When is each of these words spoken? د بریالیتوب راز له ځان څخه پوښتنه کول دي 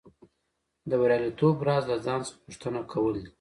د 0.89 0.91
بریالیتوب 1.01 1.55
راز 1.67 1.83
له 1.91 1.97
ځان 2.05 2.19
څخه 2.27 2.37
پوښتنه 2.45 2.79
کول 2.91 3.13
دي 3.21 3.25